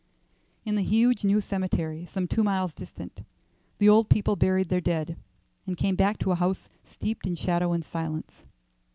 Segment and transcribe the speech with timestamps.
[0.65, 0.69] III.
[0.71, 3.21] In the huge new cemetery, some two miles distant,
[3.77, 5.15] the old people buried their dead,
[5.67, 8.43] and came back to a house steeped in shadow and silence.